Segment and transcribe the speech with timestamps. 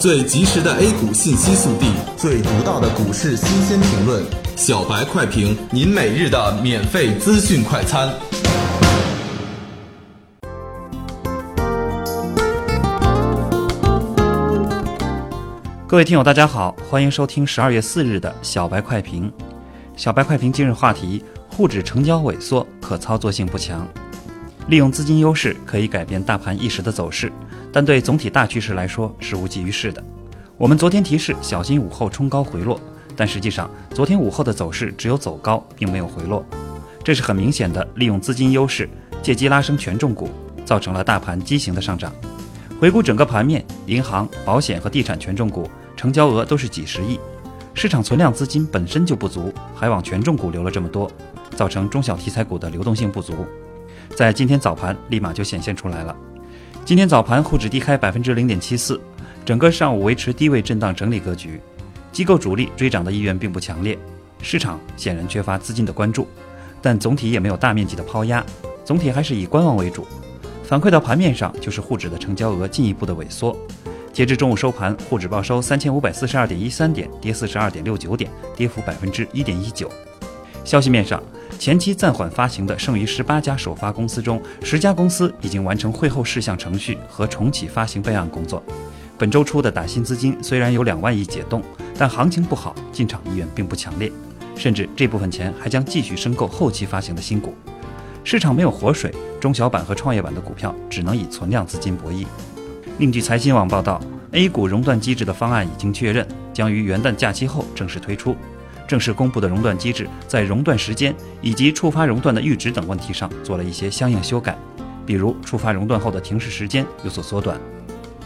[0.00, 4.24] 最及时的 A 股信息速递，最独到的股市新鲜评论，
[4.56, 8.08] 小白快评，您每日的免费资讯快餐。
[15.86, 19.30] 各位听友，大家好，欢迎收听十二月四日的小白快评。
[19.96, 23.86] 小白快评今日话题：沪指成交萎缩，可操作性不强。
[24.70, 27.32] 利用资金优势可以改变大盘一时的走势，
[27.72, 30.00] 但对总体大趋势来说是无济于事的。
[30.56, 32.80] 我们昨天提示小心午后冲高回落，
[33.16, 36.46] 但实际上昨天午后的走势只有走高，并没有回落。
[37.02, 38.88] 这是很明显的利用资金优势，
[39.20, 40.30] 借机拉升权重股，
[40.64, 42.12] 造成了大盘畸形的上涨。
[42.78, 47.18] 回顾整个盘面，银行、保险和地产权重股成交额都是几十亿，
[47.74, 51.10] 市场存量资金本身就不足，还往权重股流了这么多，
[51.56, 53.44] 造成中小题材股的流动性不足。
[54.16, 56.14] 在今天早盘立马就显现出来了。
[56.84, 59.00] 今天早盘沪指低开百分之零点七四，
[59.44, 61.60] 整个上午维持低位震荡整理格局，
[62.10, 63.96] 机构主力追涨的意愿并不强烈，
[64.42, 66.26] 市场显然缺乏资金的关注，
[66.82, 68.44] 但总体也没有大面积的抛压，
[68.84, 70.06] 总体还是以观望为主。
[70.64, 73.56] 反馈到盘面上就是沪指的成交额进一步的萎缩，
[74.12, 79.90] 截至中午收盘，沪指报收三千五百四十二点一三点，跌四十二点六九点，跌幅百分之一点一九。
[80.64, 81.22] 消息面上。
[81.58, 88.62] 前期暂缓发行的剩余十八家首发公司中，十家公司已经完成会后事项程序和重启发行备案工作。
[89.18, 91.62] 本周初的打新资金虽然有两万亿解冻，
[91.98, 94.10] 但行情不好，进场意愿并不强烈，
[94.56, 97.54] 甚至这部分钱还将继续申购后期发行的新股。
[98.24, 102.24] 市场没有活水，中小板和创业板的股票只能以存量资金博弈。
[102.98, 104.00] 另据财新网报道
[104.32, 108.34] ，A 股熔断机制的方案已经确认，将于元旦假期后正式推出。
[108.90, 114.58] 正式公布的熔断机制，在熔断时间以及触发熔断的阈值等问题上做了一些相应修改，
[115.06, 117.56] 比如触发熔断后的停市时间有所缩短。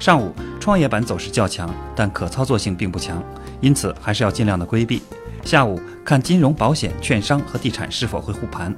[0.00, 3.22] 上午创业板走势较强，但可操作性并不强，
[3.60, 5.00] 因此还是要尽量的规避。
[5.44, 8.74] 下午看金融、保险、券商和地产是否会护盘，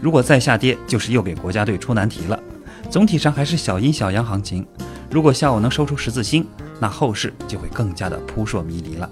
[0.00, 2.36] 如果再下跌，就是又给国家队出难题了。
[2.90, 4.66] 总体上还是小阴小阳行情，
[5.08, 6.44] 如果下午能收出十字星，
[6.80, 9.08] 那后市就会更加的扑朔迷离了。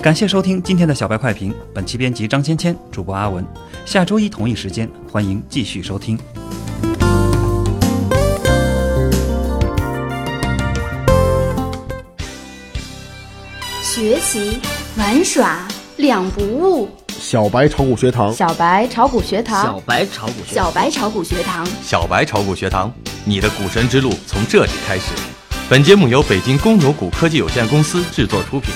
[0.00, 3.44] 感谢收听今天的小白快评，本期编辑张芊芊，主播阿文。
[3.84, 6.16] 下周一同一时间，欢迎继续收听。
[13.82, 14.60] 学习
[14.96, 15.66] 玩耍
[15.96, 16.88] 两不误。
[17.18, 22.94] 小白炒股学堂，小白炒股学堂，小白炒股学，小白炒股学堂，小白炒股学堂，
[23.24, 25.06] 你的股神之路从这里开始。
[25.68, 28.72] 本节目由北京公牛股科技有限公司制作出品。